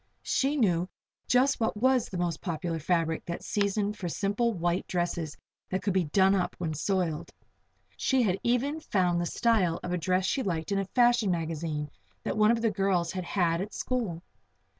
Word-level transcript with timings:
She 0.23 0.57
knew 0.57 0.89
just 1.27 1.59
what 1.59 1.77
was 1.77 2.07
the 2.09 2.17
most 2.17 2.41
popular 2.41 2.79
fabric 2.79 3.23
that 3.25 3.43
season 3.43 3.93
for 3.93 4.09
simple 4.09 4.51
white 4.51 4.87
dresses 4.87 5.37
that 5.69 5.83
could 5.83 5.93
be 5.93 6.05
"done 6.05 6.33
up" 6.33 6.55
when 6.57 6.73
soiled. 6.73 7.29
She 7.97 8.23
had 8.23 8.39
even 8.41 8.79
found 8.79 9.21
the 9.21 9.27
style 9.27 9.79
of 9.83 9.91
a 9.93 9.99
dress 9.99 10.25
she 10.25 10.41
liked 10.41 10.71
in 10.71 10.79
a 10.79 10.85
fashion 10.85 11.29
magazine 11.29 11.91
that 12.23 12.35
one 12.35 12.49
of 12.49 12.63
the 12.63 12.71
girls 12.71 13.11
had 13.11 13.25
had 13.25 13.61
at 13.61 13.75
school. 13.75 14.23